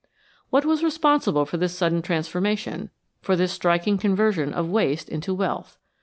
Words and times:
What 0.49 0.65
was 0.65 0.81
responsible 0.83 1.45
for 1.45 1.57
this 1.57 1.77
sudden 1.77 2.01
transformation, 2.01 2.89
for 3.21 3.35
this 3.35 3.51
striking 3.51 3.99
conversion 3.99 4.51
of 4.51 4.67
waste 4.67 5.07
into 5.07 5.31
wealth 5.31 5.77